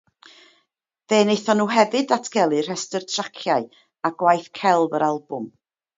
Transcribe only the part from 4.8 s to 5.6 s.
yr albwm.